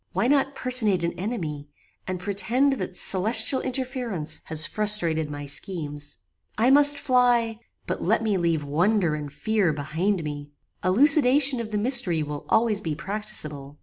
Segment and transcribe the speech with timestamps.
[0.13, 1.69] Why not personate an enemy,
[2.07, 6.17] and pretend that celestial interference has frustrated my schemes?
[6.57, 10.53] I must fly, but let me leave wonder and fear behind me.
[10.83, 13.77] Elucidation of the mystery will always be practicable.